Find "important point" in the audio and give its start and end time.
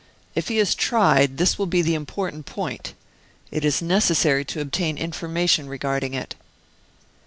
1.93-2.95